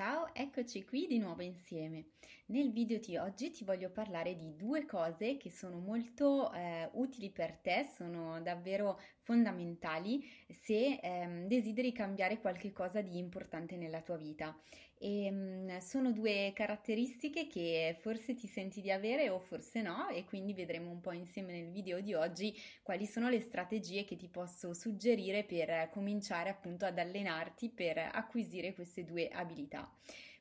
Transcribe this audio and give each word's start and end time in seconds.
Ciao, 0.00 0.32
eccoci 0.32 0.84
qui 0.84 1.08
di 1.08 1.18
nuovo 1.18 1.42
insieme. 1.42 2.10
Nel 2.46 2.70
video 2.70 3.00
di 3.00 3.16
oggi 3.16 3.50
ti 3.50 3.64
voglio 3.64 3.90
parlare 3.90 4.36
di 4.36 4.54
due 4.54 4.86
cose 4.86 5.36
che 5.36 5.50
sono 5.50 5.80
molto 5.80 6.52
eh, 6.52 6.88
utili 6.92 7.30
per 7.30 7.56
te, 7.56 7.84
sono 7.96 8.40
davvero 8.40 9.00
fondamentali 9.22 10.24
se 10.48 11.00
ehm, 11.02 11.48
desideri 11.48 11.90
cambiare 11.90 12.38
qualche 12.38 12.70
cosa 12.70 13.00
di 13.00 13.18
importante 13.18 13.76
nella 13.76 14.00
tua 14.00 14.16
vita. 14.16 14.56
E 15.00 15.30
mh, 15.30 15.72
mm, 15.72 15.76
sono 15.78 16.12
due 16.12 16.52
caratteristiche 16.54 17.46
che 17.46 17.96
forse 18.00 18.34
ti 18.34 18.46
senti 18.46 18.80
di 18.80 18.90
avere 18.90 19.28
o 19.30 19.38
forse 19.38 19.80
no 19.80 20.08
e 20.08 20.24
quindi 20.24 20.52
vedremo 20.52 20.90
un 20.90 21.00
po' 21.00 21.12
insieme 21.12 21.52
nel 21.52 21.70
video 21.70 22.00
di 22.00 22.14
oggi 22.14 22.54
quali 22.82 23.06
sono 23.06 23.28
le 23.28 23.40
strategie 23.40 24.04
che 24.04 24.16
ti 24.16 24.28
posso 24.28 24.74
suggerire 24.74 25.44
per 25.44 25.88
cominciare 25.90 26.50
appunto 26.50 26.84
ad 26.84 26.98
allenarti 26.98 27.70
per 27.70 27.98
acquisire 27.98 28.74
queste 28.74 29.04
due 29.04 29.28
abilità. 29.28 29.88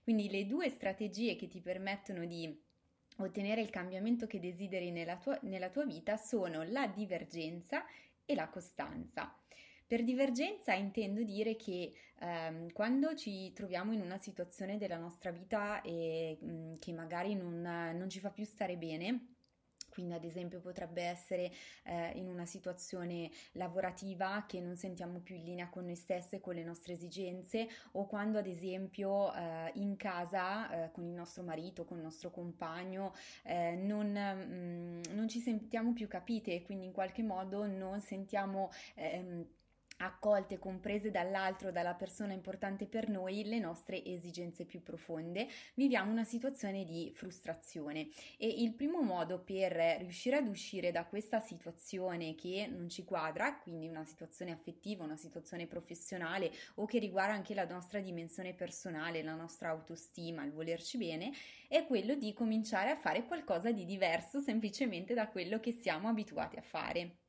Quindi 0.01 0.29
le 0.29 0.45
due 0.47 0.69
strategie 0.69 1.35
che 1.35 1.47
ti 1.47 1.59
permettono 1.59 2.25
di 2.25 2.65
ottenere 3.17 3.61
il 3.61 3.69
cambiamento 3.69 4.27
che 4.27 4.39
desideri 4.39 4.91
nella 4.91 5.17
tua, 5.17 5.37
nella 5.43 5.69
tua 5.69 5.85
vita 5.85 6.17
sono 6.17 6.63
la 6.63 6.87
divergenza 6.87 7.85
e 8.25 8.35
la 8.35 8.47
costanza. 8.47 9.35
Per 9.87 10.03
divergenza 10.03 10.73
intendo 10.73 11.23
dire 11.23 11.55
che 11.55 11.93
ehm, 12.19 12.73
quando 12.73 13.15
ci 13.15 13.53
troviamo 13.53 13.93
in 13.93 14.01
una 14.01 14.17
situazione 14.17 14.77
della 14.77 14.97
nostra 14.97 15.31
vita 15.31 15.81
e, 15.81 16.37
mh, 16.41 16.45
mm, 16.45 16.73
che 16.79 16.91
magari 16.91 17.35
non, 17.35 17.61
non 17.61 18.09
ci 18.09 18.19
fa 18.19 18.29
più 18.29 18.43
stare 18.43 18.75
bene, 18.75 19.35
quindi 19.89 20.13
ad 20.13 20.25
esempio 20.25 20.59
potrebbe 20.59 21.01
essere 21.01 21.51
eh, 21.85 22.11
in 22.15 22.27
una 22.27 22.45
situazione 22.45 23.31
lavorativa 23.53 24.43
che 24.45 24.59
non 24.59 24.75
sentiamo 24.75 25.19
più 25.21 25.35
in 25.35 25.45
linea 25.45 25.69
con 25.69 25.85
noi 25.85 25.95
stesse, 25.95 26.41
con 26.41 26.53
le 26.53 26.63
nostre 26.63 26.93
esigenze 26.93 27.67
o 27.93 28.05
quando 28.05 28.37
ad 28.37 28.45
esempio 28.45 29.33
eh, 29.33 29.71
in 29.75 29.95
casa 29.95 30.85
eh, 30.85 30.91
con 30.91 31.05
il 31.05 31.13
nostro 31.13 31.43
marito, 31.43 31.85
con 31.85 31.97
il 31.97 32.03
nostro 32.03 32.29
compagno 32.29 33.13
eh, 33.43 33.75
non, 33.75 34.11
mh, 34.11 34.53
mm, 34.53 35.01
non, 35.15 35.27
ci 35.29 35.39
sentiamo 35.39 35.93
più 35.93 36.07
capite 36.07 36.53
e 36.53 36.61
quindi 36.61 36.85
in 36.85 36.91
qualche 36.91 37.23
modo 37.23 37.65
non 37.65 38.01
sentiamo 38.01 38.69
ehm, 38.95 39.47
accolte, 39.97 40.59
comprese 40.59 41.11
dall'altro, 41.11 41.71
dalla 41.71 41.93
persona 41.93 42.33
importante 42.33 42.85
per 42.85 43.09
noi, 43.09 43.43
le 43.45 43.59
nostre 43.59 44.03
esigenze 44.03 44.65
più 44.65 44.81
profonde, 44.83 45.47
viviamo 45.75 46.11
una 46.11 46.23
situazione 46.23 46.83
di 46.83 47.11
frustrazione 47.13 48.09
e 48.37 48.47
il 48.47 48.73
primo 48.73 49.01
modo 49.01 49.39
per 49.39 49.71
riuscire 49.99 50.37
ad 50.37 50.47
uscire 50.47 50.91
da 50.91 51.05
questa 51.05 51.39
situazione 51.39 52.35
che 52.35 52.67
non 52.67 52.89
ci 52.89 53.03
quadra, 53.03 53.57
quindi 53.57 53.87
una 53.87 54.05
situazione 54.05 54.51
affettiva, 54.51 55.03
una 55.03 55.17
situazione 55.17 55.67
professionale 55.67 56.51
o 56.75 56.85
che 56.85 56.99
riguarda 56.99 57.33
anche 57.33 57.53
la 57.53 57.65
nostra 57.65 57.99
dimensione 57.99 58.53
personale, 58.53 59.23
la 59.23 59.35
nostra 59.35 59.69
autostima, 59.69 60.43
il 60.43 60.51
volerci 60.51 60.97
bene, 60.97 61.31
è 61.67 61.85
quello 61.85 62.15
di 62.15 62.33
cominciare 62.33 62.91
a 62.91 62.97
fare 62.97 63.25
qualcosa 63.25 63.71
di 63.71 63.85
diverso 63.85 64.39
semplicemente 64.39 65.13
da 65.13 65.27
quello 65.27 65.59
che 65.59 65.71
siamo 65.73 66.07
abituati 66.07 66.57
a 66.57 66.61
fare. 66.61 67.26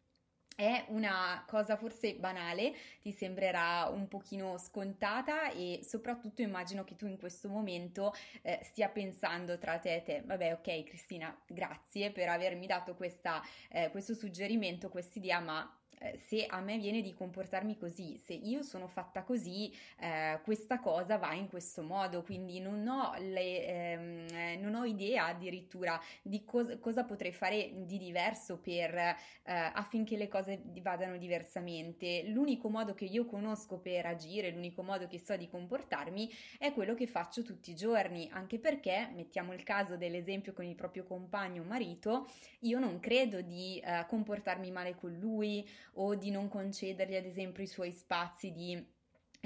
È 0.60 0.86
una 0.88 1.44
cosa 1.46 1.76
forse 1.76 2.16
banale, 2.16 2.74
ti 3.00 3.12
sembrerà 3.12 3.88
un 3.92 4.08
pochino 4.08 4.58
scontata 4.58 5.52
e 5.52 5.82
soprattutto 5.84 6.42
immagino 6.42 6.82
che 6.82 6.96
tu 6.96 7.06
in 7.06 7.16
questo 7.16 7.48
momento 7.48 8.12
eh, 8.42 8.58
stia 8.64 8.88
pensando 8.88 9.56
tra 9.56 9.78
te 9.78 9.94
e 9.94 10.02
te, 10.02 10.22
vabbè 10.26 10.54
ok 10.54 10.82
Cristina, 10.82 11.32
grazie 11.46 12.10
per 12.10 12.28
avermi 12.28 12.66
dato 12.66 12.96
questa, 12.96 13.40
eh, 13.68 13.90
questo 13.92 14.14
suggerimento, 14.14 14.88
quest'idea, 14.88 15.38
ma 15.38 15.78
se 16.26 16.46
a 16.46 16.60
me 16.60 16.78
viene 16.78 17.02
di 17.02 17.14
comportarmi 17.14 17.76
così, 17.76 18.16
se 18.18 18.32
io 18.34 18.62
sono 18.62 18.86
fatta 18.86 19.22
così, 19.22 19.72
eh, 19.98 20.40
questa 20.42 20.78
cosa 20.78 21.16
va 21.18 21.32
in 21.34 21.48
questo 21.48 21.82
modo, 21.82 22.22
quindi 22.22 22.60
non 22.60 22.86
ho, 22.86 23.14
le, 23.18 23.66
ehm, 23.66 24.26
eh, 24.32 24.56
non 24.56 24.74
ho 24.74 24.84
idea 24.84 25.26
addirittura 25.26 26.00
di 26.22 26.44
cos- 26.44 26.78
cosa 26.80 27.04
potrei 27.04 27.32
fare 27.32 27.70
di 27.84 27.98
diverso 27.98 28.58
per, 28.58 28.94
eh, 28.94 29.16
affinché 29.44 30.16
le 30.16 30.28
cose 30.28 30.62
vadano 30.80 31.16
diversamente. 31.16 32.24
L'unico 32.28 32.68
modo 32.68 32.94
che 32.94 33.04
io 33.04 33.26
conosco 33.26 33.78
per 33.78 34.06
agire, 34.06 34.50
l'unico 34.50 34.82
modo 34.82 35.06
che 35.06 35.18
so 35.18 35.36
di 35.36 35.48
comportarmi 35.48 36.30
è 36.58 36.72
quello 36.72 36.94
che 36.94 37.06
faccio 37.06 37.42
tutti 37.42 37.70
i 37.70 37.76
giorni, 37.76 38.28
anche 38.32 38.58
perché, 38.58 39.10
mettiamo 39.14 39.52
il 39.52 39.62
caso 39.62 39.96
dell'esempio 39.96 40.52
con 40.52 40.64
il 40.64 40.74
proprio 40.74 41.04
compagno 41.04 41.62
o 41.62 41.64
marito, 41.64 42.28
io 42.60 42.78
non 42.78 43.00
credo 43.00 43.40
di 43.40 43.78
eh, 43.78 44.04
comportarmi 44.08 44.70
male 44.70 44.94
con 44.94 45.16
lui 45.16 45.68
o 46.00 46.14
di 46.14 46.30
non 46.30 46.48
concedergli 46.48 47.16
ad 47.16 47.24
esempio 47.24 47.62
i 47.62 47.68
suoi 47.68 47.92
spazi 47.92 48.52
di 48.52 48.96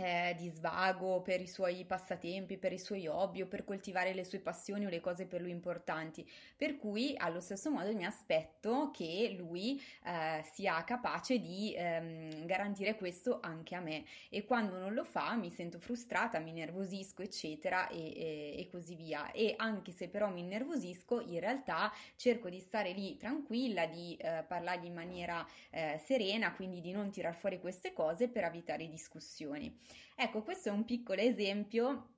eh, 0.02 0.34
di 0.36 0.48
svago, 0.48 1.22
per 1.22 1.40
i 1.40 1.46
suoi 1.46 1.84
passatempi, 1.84 2.56
per 2.58 2.72
i 2.72 2.78
suoi 2.78 3.06
hobby 3.06 3.42
o 3.42 3.46
per 3.46 3.64
coltivare 3.64 4.12
le 4.12 4.24
sue 4.24 4.40
passioni 4.40 4.84
o 4.84 4.88
le 4.88 5.00
cose 5.00 5.26
per 5.26 5.40
lui 5.40 5.50
importanti. 5.50 6.28
Per 6.56 6.76
cui 6.76 7.14
allo 7.16 7.40
stesso 7.40 7.70
modo 7.70 7.94
mi 7.94 8.04
aspetto 8.04 8.90
che 8.92 9.34
lui 9.38 9.80
eh, 10.04 10.42
sia 10.52 10.82
capace 10.84 11.38
di 11.38 11.72
ehm, 11.76 12.46
garantire 12.46 12.96
questo 12.96 13.38
anche 13.40 13.74
a 13.74 13.80
me 13.80 14.04
e 14.28 14.44
quando 14.44 14.78
non 14.78 14.92
lo 14.92 15.04
fa 15.04 15.34
mi 15.34 15.50
sento 15.50 15.78
frustrata, 15.78 16.38
mi 16.38 16.52
nervosisco 16.52 17.22
eccetera 17.22 17.88
e, 17.88 17.98
e, 17.98 18.54
e 18.58 18.68
così 18.70 18.94
via 18.96 19.30
e 19.30 19.54
anche 19.56 19.92
se 19.92 20.08
però 20.08 20.30
mi 20.30 20.40
innervosisco 20.40 21.20
in 21.20 21.40
realtà 21.40 21.92
cerco 22.16 22.48
di 22.48 22.58
stare 22.58 22.92
lì 22.92 23.16
tranquilla, 23.16 23.86
di 23.86 24.16
eh, 24.16 24.44
parlargli 24.46 24.86
in 24.86 24.94
maniera 24.94 25.46
eh, 25.70 26.00
serena, 26.04 26.52
quindi 26.52 26.80
di 26.80 26.90
non 26.92 27.10
tirar 27.10 27.34
fuori 27.34 27.60
queste 27.60 27.92
cose 27.92 28.28
per 28.28 28.44
evitare 28.44 28.88
discussioni. 28.88 29.78
Ecco, 30.16 30.42
questo 30.42 30.68
è 30.68 30.72
un 30.72 30.84
piccolo 30.84 31.20
esempio 31.20 32.11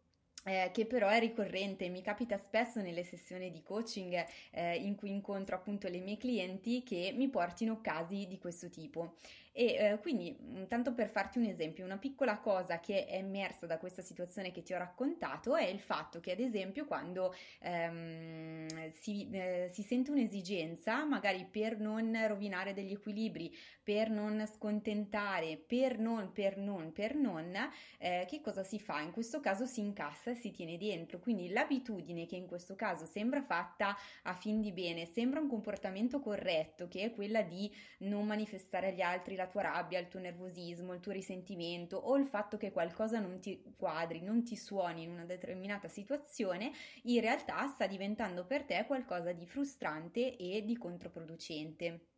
eh, 0.44 0.70
che 0.72 0.86
però 0.86 1.08
è 1.08 1.18
ricorrente, 1.18 1.88
mi 1.88 2.02
capita 2.02 2.36
spesso 2.38 2.80
nelle 2.80 3.04
sessioni 3.04 3.50
di 3.50 3.62
coaching 3.62 4.24
eh, 4.52 4.76
in 4.76 4.94
cui 4.94 5.10
incontro 5.10 5.56
appunto 5.56 5.88
le 5.88 5.98
mie 5.98 6.16
clienti 6.16 6.82
che 6.82 7.12
mi 7.16 7.28
portino 7.28 7.80
casi 7.80 8.26
di 8.26 8.38
questo 8.38 8.68
tipo. 8.68 9.14
E 9.56 9.76
eh, 9.76 9.98
quindi, 10.00 10.36
mm, 10.36 10.64
tanto 10.64 10.92
per 10.94 11.08
farti 11.08 11.38
un 11.38 11.44
esempio, 11.44 11.84
una 11.84 11.96
piccola 11.96 12.38
cosa 12.38 12.80
che 12.80 13.06
è 13.06 13.18
emersa 13.18 13.66
da 13.66 13.78
questa 13.78 14.02
situazione 14.02 14.50
che 14.50 14.64
ti 14.64 14.74
ho 14.74 14.78
raccontato 14.78 15.54
è 15.54 15.64
il 15.64 15.78
fatto 15.78 16.18
che, 16.18 16.32
ad 16.32 16.40
esempio, 16.40 16.86
quando 16.86 17.32
ehm, 17.60 18.90
si, 18.90 19.28
eh, 19.30 19.68
si 19.70 19.82
sente 19.82 20.10
un'esigenza, 20.10 21.04
magari 21.04 21.46
per 21.48 21.78
non 21.78 22.18
rovinare 22.26 22.72
degli 22.72 22.90
equilibri, 22.90 23.54
per 23.80 24.10
non 24.10 24.44
scontentare, 24.52 25.56
per 25.56 26.00
non, 26.00 26.32
per 26.32 26.56
non, 26.56 26.92
per 26.92 27.14
non, 27.14 27.56
eh, 27.98 28.24
che 28.28 28.40
cosa 28.40 28.64
si 28.64 28.80
fa? 28.80 29.00
In 29.02 29.12
questo 29.12 29.38
caso 29.38 29.66
si 29.66 29.78
incassa 29.80 30.33
si 30.34 30.50
tiene 30.50 30.76
dentro. 30.76 31.18
Quindi 31.18 31.50
l'abitudine 31.50 32.26
che 32.26 32.36
in 32.36 32.46
questo 32.46 32.74
caso 32.74 33.06
sembra 33.06 33.42
fatta 33.42 33.96
a 34.22 34.34
fin 34.34 34.60
di 34.60 34.72
bene, 34.72 35.06
sembra 35.06 35.40
un 35.40 35.48
comportamento 35.48 36.20
corretto, 36.20 36.88
che 36.88 37.02
è 37.02 37.12
quella 37.12 37.42
di 37.42 37.70
non 37.98 38.26
manifestare 38.26 38.88
agli 38.88 39.00
altri 39.00 39.36
la 39.36 39.46
tua 39.46 39.62
rabbia, 39.62 39.98
il 39.98 40.08
tuo 40.08 40.20
nervosismo, 40.20 40.92
il 40.92 41.00
tuo 41.00 41.12
risentimento 41.12 41.96
o 41.96 42.16
il 42.16 42.26
fatto 42.26 42.56
che 42.56 42.72
qualcosa 42.72 43.18
non 43.18 43.40
ti 43.40 43.62
quadri, 43.76 44.20
non 44.20 44.44
ti 44.44 44.56
suoni 44.56 45.02
in 45.02 45.10
una 45.10 45.24
determinata 45.24 45.88
situazione, 45.88 46.72
in 47.04 47.20
realtà 47.20 47.66
sta 47.68 47.86
diventando 47.86 48.44
per 48.44 48.64
te 48.64 48.84
qualcosa 48.86 49.32
di 49.32 49.46
frustrante 49.46 50.36
e 50.36 50.64
di 50.64 50.76
controproducente. 50.76 52.13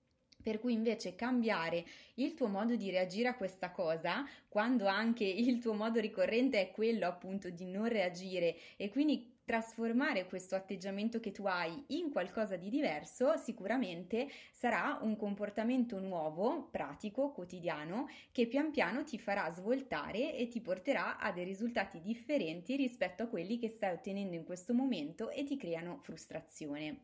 Per 0.46 0.60
cui 0.60 0.74
invece 0.74 1.16
cambiare 1.16 1.84
il 2.14 2.34
tuo 2.34 2.46
modo 2.46 2.76
di 2.76 2.88
reagire 2.88 3.26
a 3.26 3.34
questa 3.34 3.72
cosa, 3.72 4.24
quando 4.48 4.86
anche 4.86 5.24
il 5.24 5.58
tuo 5.58 5.72
modo 5.72 5.98
ricorrente 5.98 6.60
è 6.60 6.70
quello 6.70 7.08
appunto 7.08 7.50
di 7.50 7.64
non 7.64 7.88
reagire 7.88 8.56
e 8.76 8.88
quindi 8.88 9.40
trasformare 9.44 10.26
questo 10.26 10.54
atteggiamento 10.54 11.18
che 11.18 11.32
tu 11.32 11.46
hai 11.46 11.82
in 11.88 12.12
qualcosa 12.12 12.54
di 12.54 12.68
diverso, 12.68 13.36
sicuramente 13.36 14.28
sarà 14.52 15.00
un 15.02 15.16
comportamento 15.16 15.98
nuovo, 15.98 16.68
pratico, 16.70 17.32
quotidiano, 17.32 18.08
che 18.30 18.46
pian 18.46 18.70
piano 18.70 19.02
ti 19.02 19.18
farà 19.18 19.50
svoltare 19.50 20.36
e 20.36 20.46
ti 20.46 20.60
porterà 20.60 21.18
a 21.18 21.32
dei 21.32 21.44
risultati 21.44 22.00
differenti 22.00 22.76
rispetto 22.76 23.24
a 23.24 23.26
quelli 23.26 23.58
che 23.58 23.68
stai 23.68 23.94
ottenendo 23.94 24.36
in 24.36 24.44
questo 24.44 24.72
momento 24.72 25.28
e 25.28 25.42
ti 25.42 25.56
creano 25.56 25.98
frustrazione. 26.02 27.00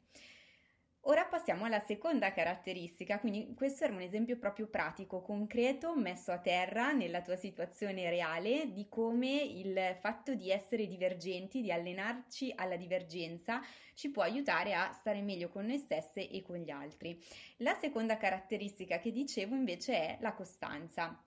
Ora 1.07 1.25
passiamo 1.25 1.65
alla 1.65 1.81
seconda 1.81 2.33
caratteristica, 2.33 3.19
quindi 3.19 3.55
questo 3.57 3.83
era 3.83 3.93
un 3.93 4.03
esempio 4.03 4.39
proprio 4.39 4.69
pratico, 4.69 5.21
concreto, 5.21 5.97
messo 5.97 6.31
a 6.31 6.39
terra 6.39 6.93
nella 6.93 7.23
tua 7.23 7.35
situazione 7.35 8.09
reale 8.09 8.73
di 8.73 8.87
come 8.89 9.43
il 9.43 9.97
fatto 9.99 10.37
di 10.37 10.53
essere 10.53 10.87
divergenti, 10.87 11.61
di 11.61 11.73
allenarci 11.73 12.53
alla 12.55 12.77
divergenza, 12.77 13.61
ci 13.95 14.11
può 14.11 14.23
aiutare 14.23 14.75
a 14.75 14.93
stare 14.93 15.23
meglio 15.23 15.49
con 15.49 15.67
noi 15.67 15.79
stesse 15.79 16.31
e 16.31 16.41
con 16.41 16.59
gli 16.59 16.71
altri. 16.71 17.21
La 17.59 17.75
seconda 17.75 18.17
caratteristica 18.17 19.01
che 19.01 19.11
dicevo 19.11 19.57
invece 19.57 19.95
è 19.95 20.19
la 20.21 20.35
costanza. 20.35 21.21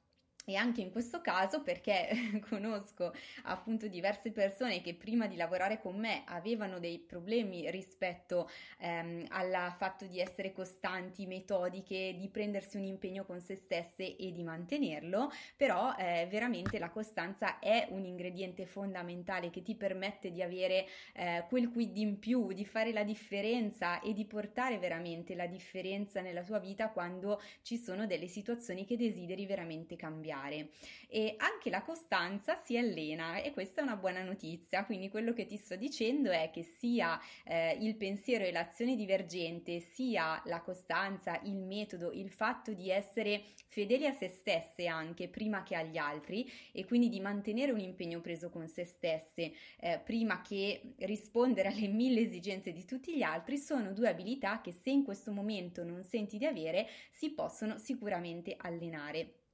E 0.46 0.56
anche 0.56 0.82
in 0.82 0.92
questo 0.92 1.22
caso, 1.22 1.64
perché 1.64 2.08
conosco 2.48 3.12
appunto 3.44 3.88
diverse 3.88 4.32
persone 4.32 4.82
che 4.82 4.94
prima 4.94 5.26
di 5.26 5.36
lavorare 5.36 5.82
con 5.82 5.98
me 5.98 6.22
avevano 6.26 6.80
dei 6.80 7.00
problemi 7.00 7.70
rispetto 7.72 8.50
ehm, 8.80 9.26
al 9.30 9.74
fatto 9.78 10.06
di 10.06 10.20
essere 10.20 10.54
costanti, 10.54 11.26
metodiche, 11.26 12.16
di 12.16 12.30
prendersi 12.30 12.78
un 12.78 12.86
impegno 12.86 13.26
con 13.26 13.42
se 13.42 13.56
stesse 13.56 14.16
e 14.16 14.32
di 14.32 14.44
mantenerlo, 14.44 15.32
però 15.58 15.96
eh, 15.98 16.28
veramente 16.30 16.78
la 16.78 16.92
costanza 16.92 17.58
è 17.58 17.88
un 17.90 18.06
ingrediente 18.06 18.68
fondamentale 18.68 19.50
che 19.50 19.64
ti 19.64 19.74
permette 19.74 20.32
di 20.32 20.44
avere 20.44 20.86
eh, 21.14 21.46
quel 21.50 21.72
quid 21.72 21.98
in 21.98 22.20
più, 22.20 22.52
di 22.52 22.66
fare 22.66 22.92
la 22.92 23.04
differenza 23.04 24.00
e 24.00 24.14
di 24.14 24.26
portare 24.26 24.78
veramente 24.78 25.34
la 25.34 25.48
differenza 25.48 26.22
nella 26.22 26.44
tua 26.44 26.60
vita 26.60 26.90
quando 26.90 27.42
ci 27.64 27.78
sono 27.78 28.06
delle 28.06 28.28
situazioni 28.28 28.86
che 28.86 28.96
desideri 28.96 29.48
veramente 29.48 29.96
cambiare 29.96 30.35
cambiare 30.36 30.70
e 31.08 31.36
anche 31.38 31.70
la 31.70 31.82
costanza 31.82 32.56
si 32.56 32.78
allena 32.78 33.38
e 33.38 33.52
questa 33.54 33.80
è 33.80 33.84
una 33.84 33.96
buona 33.96 34.22
notizia, 34.22 34.86
quindi 34.86 35.08
quello 35.08 35.34
che 35.34 35.46
ti 35.46 35.56
sto 35.56 35.76
dicendo 35.76 36.30
è 36.30 36.50
che 36.52 36.64
sia 36.64 37.20
eh, 37.46 37.78
il 37.80 37.96
pensiero 37.96 38.44
e 38.44 38.52
l'azione 38.52 38.96
divergente, 38.96 39.80
sia 39.80 40.42
la 40.46 40.62
costanza, 40.62 41.40
il 41.44 41.56
metodo, 41.56 42.12
il 42.12 42.30
fatto 42.30 42.74
di 42.74 42.90
essere 42.90 43.44
fedeli 43.68 44.06
a 44.06 44.14
se 44.14 44.28
stesse 44.28 44.88
anche 44.88 45.30
prima 45.30 45.64
che 45.64 45.76
agli 45.76 45.98
altri 45.98 46.52
e 46.72 46.86
quindi 46.86 47.08
di 47.08 47.22
mantenere 47.22 47.72
un 47.72 47.80
impegno 47.80 48.20
preso 48.20 48.50
con 48.50 48.68
se 48.68 48.84
stesse 48.84 49.54
eh, 49.80 50.02
prima 50.04 50.42
che 50.42 50.96
rispondere 51.00 51.70
alle 51.70 51.88
mille 51.88 52.22
esigenze 52.22 52.74
di 52.74 52.84
tutti 52.84 53.16
gli 53.16 53.24
altri 53.24 53.58
sono 53.58 53.94
due 53.94 54.10
abilità 54.10 54.60
che 54.60 54.74
se 54.74 54.90
in 54.90 55.04
questo 55.04 55.32
momento 55.32 55.84
non 55.84 56.04
senti 56.04 56.38
di 56.38 56.46
avere 56.46 56.88
si 57.12 57.32
possono 57.32 57.78
sicuramente 57.78 58.56
allenare. 58.58 59.45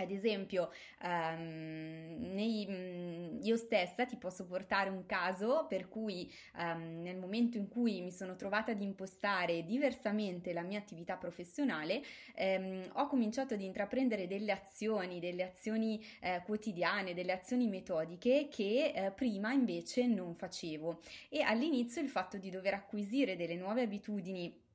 Ad 0.00 0.12
esempio, 0.12 0.70
um, 1.02 2.16
nei, 2.32 2.64
mm, 2.70 3.42
io 3.42 3.56
stessa 3.56 4.04
ti 4.06 4.16
posso 4.16 4.46
portare 4.46 4.90
un 4.90 5.04
caso 5.06 5.66
per 5.68 5.88
cui 5.88 6.32
um, 6.56 7.02
nel 7.02 7.16
momento 7.16 7.56
in 7.56 7.66
cui 7.68 8.00
mi 8.00 8.12
sono 8.12 8.36
trovata 8.36 8.70
ad 8.70 8.80
impostare 8.80 9.64
diversamente 9.64 10.52
la 10.52 10.62
mia 10.62 10.78
attività 10.78 11.16
professionale, 11.16 12.00
um, 12.36 12.80
ho 12.92 13.08
cominciato 13.08 13.54
ad 13.54 13.60
intraprendere 13.60 14.28
delle 14.28 14.52
azioni, 14.52 15.18
delle 15.18 15.42
azioni 15.42 16.00
eh, 16.20 16.42
quotidiane, 16.44 17.12
delle 17.12 17.32
azioni 17.32 17.66
metodiche 17.66 18.46
che 18.48 18.92
eh, 18.94 19.10
prima 19.10 19.52
invece 19.52 20.06
non 20.06 20.36
facevo. 20.36 21.00
E 21.28 21.42
all'inizio 21.42 22.00
il 22.00 22.08
fatto 22.08 22.38
di 22.38 22.50
dover 22.50 22.74
acquisire 22.74 23.34
delle 23.34 23.56
nuove 23.56 23.82
abitudini 23.82 24.66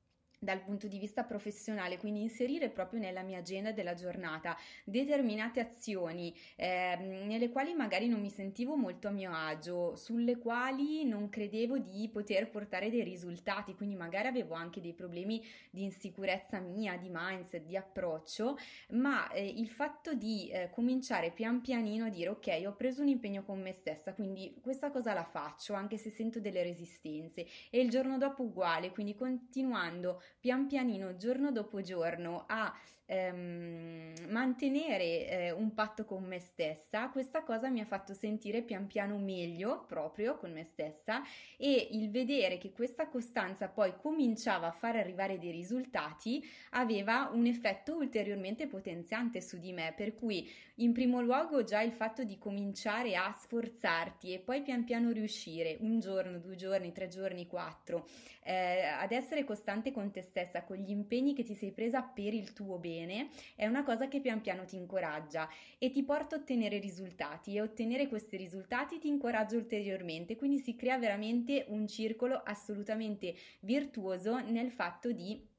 dal 0.44 0.62
punto 0.62 0.88
di 0.88 1.00
vista 1.00 1.24
professionale, 1.24 1.98
quindi 1.98 2.22
inserire 2.22 2.70
proprio 2.70 3.00
nella 3.00 3.22
mia 3.22 3.40
agenda 3.40 3.72
della 3.72 3.94
giornata 3.94 4.58
determinate 4.84 5.60
azioni 5.60 6.36
eh, 6.56 6.98
nelle 6.98 7.50
quali 7.50 7.74
magari 7.74 8.08
non 8.08 8.20
mi 8.20 8.30
sentivo 8.30 8.76
molto 8.76 9.08
a 9.08 9.12
mio 9.12 9.32
agio, 9.34 9.96
sulle 9.96 10.38
quali 10.38 11.06
non 11.06 11.30
credevo 11.30 11.78
di 11.78 12.10
poter 12.12 12.50
portare 12.50 12.90
dei 12.90 13.04
risultati, 13.04 13.76
quindi 13.76 13.96
magari 13.96 14.28
avevo 14.28 14.54
anche 14.54 14.82
dei 14.82 14.94
problemi 14.94 15.44
di 15.70 15.84
insicurezza 15.84 16.60
mia, 16.60 16.98
di 16.98 17.10
mindset, 17.12 17.64
di 17.64 17.78
approccio, 17.78 18.58
ma 18.90 19.32
eh, 19.32 19.48
il 19.48 19.70
fatto 19.70 20.14
di 20.14 20.50
eh, 20.50 20.70
cominciare 20.72 21.32
pian 21.32 21.62
pianino 21.62 22.06
a 22.06 22.10
dire 22.10 22.30
ok, 22.30 22.64
ho 22.66 22.76
preso 22.76 23.02
un 23.02 23.08
impegno 23.08 23.44
con 23.44 23.62
me 23.62 23.74
stessa, 23.74 24.14
quindi 24.14 24.56
questa 24.62 24.92
cosa 24.92 25.14
la 25.14 25.24
faccio 25.24 25.74
anche 25.74 25.98
se 25.98 26.10
sento 26.10 26.40
delle 26.40 26.64
resistenze 26.64 27.46
e 27.70 27.80
il 27.80 27.90
giorno 27.90 28.18
dopo 28.18 28.44
uguale, 28.44 28.92
quindi 28.92 29.16
continuando 29.16 30.22
pian 30.40 30.68
pianino, 30.68 31.16
giorno 31.16 31.52
dopo 31.52 31.82
giorno, 31.82 32.46
a 32.48 32.74
ehm, 33.06 34.14
mantenere 34.30 35.28
eh, 35.28 35.52
un 35.52 35.74
patto 35.74 36.06
con 36.06 36.24
me 36.24 36.40
stessa, 36.40 37.10
questa 37.10 37.44
cosa 37.44 37.70
mi 37.70 37.82
ha 37.82 37.86
fatto 37.86 38.14
sentire 38.14 38.62
pian 38.62 38.88
piano 38.88 39.18
meglio 39.18 39.84
proprio 39.88 40.38
con 40.38 40.52
me 40.52 40.64
stessa. 40.64 41.22
E 41.58 41.90
il 41.92 42.10
vedere 42.10 42.58
che 42.58 42.72
questa 42.72 43.08
costanza 43.08 43.68
poi 43.68 43.94
cominciava 43.98 44.68
a 44.68 44.72
far 44.72 44.96
arrivare 44.96 45.38
dei 45.38 45.52
risultati 45.52 46.44
aveva 46.72 47.30
un 47.34 47.46
effetto 47.46 47.96
ulteriormente 47.96 48.68
potenziante 48.68 49.42
su 49.42 49.58
di 49.60 49.72
me, 49.72 49.94
per 49.96 50.14
cui 50.14 50.50
in 50.78 50.92
primo 50.92 51.22
luogo 51.22 51.64
già 51.64 51.82
il 51.82 51.92
fatto 51.92 52.24
di 52.24 52.38
cominciare 52.38 53.16
a 53.16 53.32
sforzarti 53.32 54.34
e 54.34 54.40
poi 54.40 54.62
pian 54.62 54.84
piano 54.84 55.12
riuscire 55.12 55.78
un 55.82 56.00
giorno, 56.00 56.40
due 56.40 56.56
giorni, 56.56 56.92
tre 56.92 57.08
giorni, 57.08 57.46
quattro, 57.46 58.08
eh, 58.44 58.82
ad 58.82 59.12
essere 59.12 59.44
costante 59.44 59.92
con 59.92 60.12
te 60.12 60.22
stessa, 60.22 60.64
con 60.64 60.78
gli 60.78 60.90
impegni 60.90 61.36
che 61.36 61.44
ti 61.44 61.54
sei 61.54 61.72
presa 61.72 62.02
per 62.02 62.34
il 62.34 62.54
tuo 62.54 62.78
bene 62.78 62.93
bene, 62.94 63.30
è 63.56 63.66
una 63.66 63.84
cosa 63.84 64.08
che 64.08 64.20
pian 64.22 64.42
piano 64.42 64.66
ti 64.66 64.76
incoraggia 64.76 65.50
e 65.80 65.90
ti 65.90 66.04
porta 66.04 66.36
a 66.36 66.40
ottenere 66.40 66.78
risultati 66.80 67.56
e 67.56 67.62
ottenere 67.62 68.08
questi 68.08 68.38
risultati 68.38 69.00
ti 69.00 69.08
incoraggia 69.08 69.56
ulteriormente, 69.56 70.36
quindi 70.36 70.60
si 70.60 70.76
crea 70.76 70.98
veramente 70.98 71.66
un 71.70 71.88
circolo 71.88 72.42
assolutamente 72.44 73.36
virtuoso 73.62 74.40
nel 74.40 74.72
fatto 74.72 75.12
di 75.12 75.52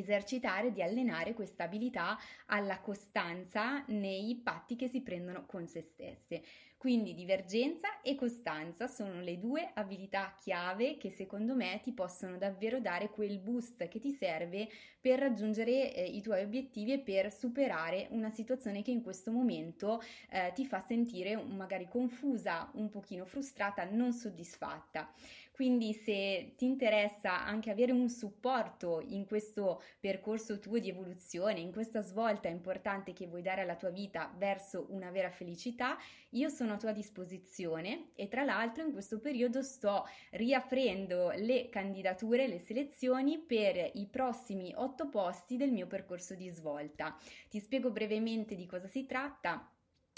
esercitare, 0.00 0.72
di 0.72 0.82
allenare 0.82 1.34
questa 1.34 1.64
abilità 1.64 2.18
alla 2.46 2.80
costanza 2.80 3.84
nei 3.88 4.34
patti 4.42 4.76
che 4.76 4.88
si 4.88 5.00
prendono 5.00 5.46
con 5.46 5.66
se 5.66 5.82
stesse. 5.82 6.42
Quindi 6.78 7.12
divergenza 7.12 8.00
e 8.02 8.14
costanza 8.14 8.86
sono 8.86 9.20
le 9.20 9.40
due 9.40 9.68
abilità 9.74 10.32
chiave 10.40 10.96
che 10.96 11.10
secondo 11.10 11.56
me 11.56 11.80
ti 11.82 11.90
possono 11.90 12.38
davvero 12.38 12.78
dare 12.78 13.10
quel 13.10 13.40
boost 13.40 13.88
che 13.88 13.98
ti 13.98 14.12
serve 14.12 14.68
per 15.00 15.18
raggiungere 15.18 15.92
eh, 15.92 16.04
i 16.04 16.22
tuoi 16.22 16.44
obiettivi 16.44 16.92
e 16.92 17.00
per 17.00 17.32
superare 17.32 18.06
una 18.10 18.30
situazione 18.30 18.82
che 18.82 18.92
in 18.92 19.02
questo 19.02 19.32
momento 19.32 20.00
eh, 20.30 20.52
ti 20.54 20.64
fa 20.66 20.80
sentire 20.80 21.34
magari 21.34 21.88
confusa, 21.88 22.70
un 22.74 22.90
pochino 22.90 23.24
frustrata, 23.24 23.82
non 23.82 24.12
soddisfatta. 24.12 25.12
Quindi 25.58 25.92
se 25.92 26.52
ti 26.56 26.66
interessa 26.66 27.44
anche 27.44 27.72
avere 27.72 27.90
un 27.90 28.08
supporto 28.08 29.02
in 29.04 29.26
questo 29.26 29.82
percorso 29.98 30.60
tuo 30.60 30.78
di 30.78 30.88
evoluzione, 30.88 31.58
in 31.58 31.72
questa 31.72 32.00
svolta 32.00 32.46
importante 32.46 33.12
che 33.12 33.26
vuoi 33.26 33.42
dare 33.42 33.62
alla 33.62 33.74
tua 33.74 33.90
vita 33.90 34.32
verso 34.38 34.86
una 34.90 35.10
vera 35.10 35.32
felicità, 35.32 35.98
io 36.30 36.48
sono 36.48 36.74
a 36.74 36.76
tua 36.76 36.92
disposizione 36.92 38.10
e 38.14 38.28
tra 38.28 38.44
l'altro 38.44 38.84
in 38.84 38.92
questo 38.92 39.18
periodo 39.18 39.60
sto 39.62 40.04
riaprendo 40.30 41.32
le 41.34 41.68
candidature, 41.70 42.46
le 42.46 42.60
selezioni 42.60 43.40
per 43.40 43.90
i 43.94 44.06
prossimi 44.06 44.72
otto 44.76 45.08
posti 45.08 45.56
del 45.56 45.72
mio 45.72 45.88
percorso 45.88 46.36
di 46.36 46.48
svolta. 46.50 47.18
Ti 47.50 47.58
spiego 47.58 47.90
brevemente 47.90 48.54
di 48.54 48.66
cosa 48.66 48.86
si 48.86 49.06
tratta. 49.06 49.72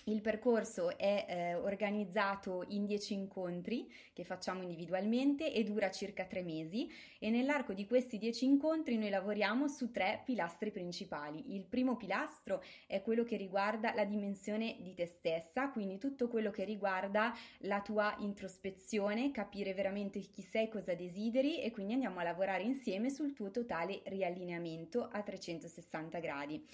Il 0.05 0.23
percorso 0.23 0.97
è 0.97 1.27
eh, 1.29 1.55
organizzato 1.57 2.65
in 2.69 2.87
10 2.87 3.13
incontri 3.13 3.93
che 4.15 4.25
facciamo 4.25 4.63
individualmente 4.63 5.53
e 5.53 5.63
dura 5.63 5.91
circa 5.91 6.25
tre 6.25 6.43
mesi 6.43 6.91
e 7.19 7.29
nell'arco 7.29 7.75
di 7.75 7.87
questi 7.87 8.17
10 8.17 8.47
incontri 8.47 8.97
noi 8.97 9.11
lavoriamo 9.11 9.69
su 9.69 9.91
tre 9.91 10.23
pilastri 10.25 10.71
principali. 10.71 11.55
Il 11.55 11.67
primo 11.67 11.99
pilastro 11.99 12.63
è 12.87 13.03
quello 13.03 13.25
che 13.25 13.37
riguarda 13.37 13.93
la 13.95 14.07
dimensione 14.07 14.77
di 14.81 14.95
te 14.95 15.05
stessa, 15.05 15.69
quindi 15.69 15.99
tutto 15.99 16.29
quello 16.29 16.51
che 16.51 16.65
riguarda 16.65 17.35
la 17.65 17.83
tua 17.83 18.17
introspezione, 18.21 19.31
capire 19.33 19.75
veramente 19.75 20.19
chi 20.21 20.41
sei, 20.41 20.71
cosa 20.71 20.95
desideri 20.95 21.61
e 21.61 21.71
quindi 21.71 21.93
andiamo 21.93 22.21
a 22.21 22.25
lavorare 22.25 22.63
insieme 22.63 23.11
sul 23.11 23.35
tuo 23.35 23.51
totale 23.51 24.01
riallineamento 24.07 25.07
a 25.13 25.21
360 25.23 26.19
gradi. 26.21 26.67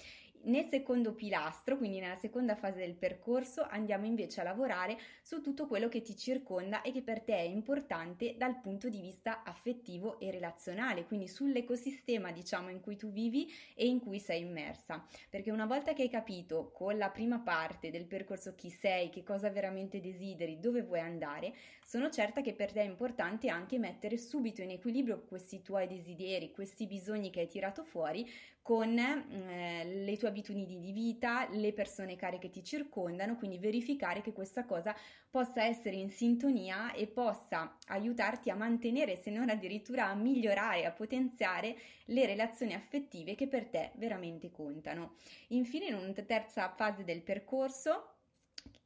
Nel 0.43 0.65
secondo 0.65 1.13
pilastro, 1.13 1.77
quindi 1.77 1.99
nella 1.99 2.15
seconda 2.15 2.55
fase 2.55 2.79
del 2.79 2.95
percorso, 2.95 3.67
andiamo 3.69 4.05
invece 4.05 4.39
a 4.39 4.43
lavorare 4.45 4.97
su 5.21 5.41
tutto 5.41 5.67
quello 5.67 5.89
che 5.89 6.01
ti 6.01 6.15
circonda 6.15 6.81
e 6.83 6.93
che 6.93 7.01
per 7.01 7.21
te 7.21 7.35
è 7.35 7.41
importante 7.41 8.35
dal 8.37 8.61
punto 8.61 8.87
di 8.87 9.01
vista 9.01 9.43
affettivo 9.43 10.19
e 10.19 10.31
relazionale, 10.31 11.05
quindi 11.05 11.27
sull'ecosistema, 11.27 12.31
diciamo, 12.31 12.69
in 12.69 12.79
cui 12.79 12.95
tu 12.95 13.11
vivi 13.11 13.51
e 13.75 13.87
in 13.87 13.99
cui 13.99 14.19
sei 14.19 14.41
immersa. 14.41 15.05
Perché 15.29 15.51
una 15.51 15.65
volta 15.65 15.91
che 15.91 16.03
hai 16.03 16.09
capito 16.09 16.71
con 16.71 16.97
la 16.97 17.09
prima 17.09 17.39
parte 17.39 17.91
del 17.91 18.05
percorso 18.05 18.55
chi 18.55 18.69
sei, 18.69 19.09
che 19.09 19.23
cosa 19.23 19.49
veramente 19.49 19.99
desideri, 19.99 20.61
dove 20.61 20.81
vuoi 20.81 21.01
andare, 21.01 21.53
sono 21.83 22.09
certa 22.09 22.41
che 22.41 22.53
per 22.53 22.71
te 22.71 22.81
è 22.81 22.85
importante 22.85 23.49
anche 23.49 23.79
mettere 23.79 24.17
subito 24.17 24.61
in 24.61 24.71
equilibrio 24.71 25.25
questi 25.25 25.61
tuoi 25.61 25.87
desideri, 25.87 26.51
questi 26.51 26.85
bisogni 26.87 27.31
che 27.31 27.41
hai 27.41 27.47
tirato 27.47 27.83
fuori 27.83 28.29
con 28.67 28.99
eh, 28.99 29.85
le 29.85 30.17
tue 30.17 30.27
abitudini 30.27 30.77
di 30.81 30.91
vita, 30.91 31.47
le 31.51 31.71
persone 31.71 32.17
care 32.17 32.37
che 32.37 32.49
ti 32.49 32.65
circondano, 32.65 33.37
quindi 33.37 33.59
verificare 33.59 34.19
che 34.19 34.33
questa 34.33 34.65
cosa 34.65 34.93
possa 35.29 35.63
essere 35.63 35.95
in 35.95 36.09
sintonia 36.09 36.91
e 36.91 37.07
possa 37.07 37.77
aiutarti 37.87 38.49
a 38.49 38.55
mantenere, 38.55 39.15
se 39.15 39.31
non 39.31 39.47
addirittura 39.47 40.07
a 40.07 40.15
migliorare, 40.15 40.83
a 40.83 40.91
potenziare 40.91 41.77
le 42.07 42.25
relazioni 42.25 42.73
affettive 42.73 43.35
che 43.35 43.47
per 43.47 43.67
te 43.67 43.91
veramente 43.95 44.51
contano. 44.51 45.13
Infine, 45.51 45.85
in 45.85 45.93
una 45.93 46.11
terza 46.25 46.67
fase 46.75 47.05
del 47.05 47.21
percorso, 47.21 48.16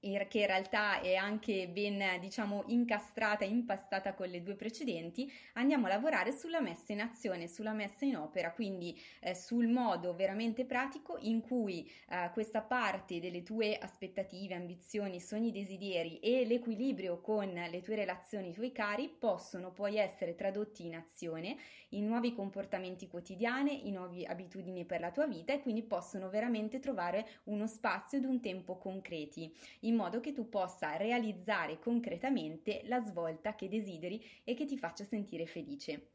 che 0.01 0.39
in 0.39 0.47
realtà 0.47 0.99
è 0.99 1.13
anche 1.13 1.67
ben 1.67 2.19
diciamo 2.19 2.63
incastrata, 2.67 3.45
impastata 3.45 4.15
con 4.15 4.29
le 4.29 4.41
due 4.41 4.55
precedenti, 4.55 5.31
andiamo 5.53 5.85
a 5.85 5.89
lavorare 5.89 6.31
sulla 6.31 6.59
messa 6.59 6.91
in 6.91 7.01
azione, 7.01 7.47
sulla 7.47 7.73
messa 7.73 8.03
in 8.03 8.17
opera, 8.17 8.51
quindi 8.51 8.99
eh, 9.19 9.35
sul 9.35 9.67
modo 9.67 10.15
veramente 10.15 10.65
pratico 10.65 11.17
in 11.19 11.41
cui 11.41 11.89
eh, 12.09 12.31
questa 12.33 12.61
parte 12.61 13.19
delle 13.19 13.43
tue 13.43 13.77
aspettative, 13.77 14.55
ambizioni, 14.55 15.19
sogni, 15.19 15.51
desideri 15.51 16.17
e 16.19 16.45
l'equilibrio 16.45 17.21
con 17.21 17.51
le 17.53 17.81
tue 17.81 17.95
relazioni, 17.95 18.49
i 18.49 18.53
tuoi 18.53 18.71
cari 18.71 19.07
possono 19.07 19.71
poi 19.71 19.97
essere 19.97 20.33
tradotti 20.33 20.83
in 20.83 20.95
azione, 20.95 21.57
in 21.89 22.07
nuovi 22.07 22.33
comportamenti 22.33 23.07
quotidiani, 23.07 23.87
in 23.87 23.93
nuove 23.93 24.25
abitudini 24.25 24.83
per 24.85 24.99
la 24.99 25.11
tua 25.11 25.27
vita 25.27 25.53
e 25.53 25.61
quindi 25.61 25.83
possono 25.83 26.29
veramente 26.29 26.79
trovare 26.79 27.27
uno 27.45 27.67
spazio 27.67 28.17
ed 28.17 28.25
un 28.25 28.39
tempo 28.39 28.77
concreti 28.77 29.53
in 29.91 29.97
modo 29.97 30.21
che 30.21 30.31
tu 30.31 30.47
possa 30.47 30.95
realizzare 30.95 31.77
concretamente 31.77 32.81
la 32.85 33.01
svolta 33.01 33.55
che 33.55 33.67
desideri 33.67 34.23
e 34.45 34.53
che 34.55 34.65
ti 34.65 34.77
faccia 34.77 35.03
sentire 35.03 35.45
felice. 35.45 36.13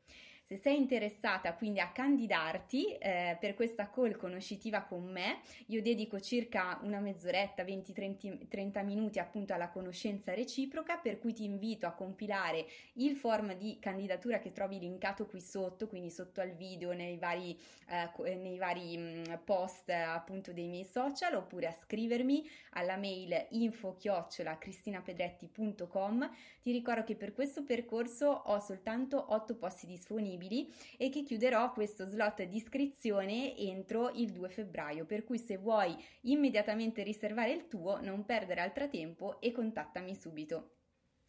Se 0.48 0.56
sei 0.56 0.76
interessata 0.76 1.54
quindi 1.54 1.80
a 1.80 1.90
candidarti 1.90 2.92
eh, 2.98 3.36
per 3.40 3.54
questa 3.54 3.90
call 3.90 4.16
conoscitiva 4.16 4.82
con 4.82 5.02
me, 5.02 5.40
io 5.66 5.82
dedico 5.82 6.20
circa 6.20 6.78
una 6.84 7.00
mezz'oretta, 7.00 7.64
20-30 7.64 8.84
minuti 8.84 9.18
appunto 9.18 9.54
alla 9.54 9.70
conoscenza 9.70 10.34
reciproca, 10.34 10.98
per 10.98 11.18
cui 11.18 11.32
ti 11.32 11.42
invito 11.42 11.88
a 11.88 11.94
compilare 11.94 12.64
il 12.92 13.16
form 13.16 13.56
di 13.56 13.78
candidatura 13.80 14.38
che 14.38 14.52
trovi 14.52 14.78
linkato 14.78 15.26
qui 15.26 15.40
sotto, 15.40 15.88
quindi 15.88 16.10
sotto 16.10 16.40
al 16.40 16.52
video, 16.52 16.92
nei 16.92 17.18
vari, 17.18 17.58
eh, 17.88 18.34
nei 18.36 18.56
vari 18.56 18.96
mm, 18.96 19.24
post 19.44 19.90
appunto 19.90 20.52
dei 20.52 20.68
miei 20.68 20.84
social, 20.84 21.34
oppure 21.34 21.66
a 21.66 21.72
scrivermi 21.72 22.48
alla 22.74 22.96
mail 22.96 23.46
info 23.50 23.96
chiocciola 23.96 24.58
cristinapedretti.com. 24.58 26.30
Ti 26.62 26.70
ricordo 26.70 27.02
che 27.02 27.16
per 27.16 27.32
questo 27.32 27.64
percorso 27.64 28.28
ho 28.28 28.60
soltanto 28.60 29.32
8 29.32 29.56
posti 29.56 29.86
disponibili 29.86 30.34
disponibili 30.36 30.72
e 30.96 31.08
che 31.08 31.22
chiuderò 31.22 31.72
questo 31.72 32.04
slot 32.04 32.42
di 32.44 32.56
iscrizione 32.56 33.56
entro 33.56 34.10
il 34.10 34.32
2 34.32 34.48
febbraio, 34.48 35.04
per 35.06 35.24
cui 35.24 35.38
se 35.38 35.56
vuoi 35.56 35.96
immediatamente 36.22 37.02
riservare 37.02 37.52
il 37.52 37.66
tuo, 37.66 38.00
non 38.00 38.24
perdere 38.24 38.60
altro 38.60 38.88
tempo 38.88 39.40
e 39.40 39.52
contattami 39.52 40.14
subito. 40.14 40.76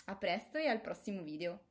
A 0.05 0.15
presto 0.15 0.57
e 0.57 0.67
al 0.67 0.81
prossimo 0.81 1.23
video! 1.23 1.66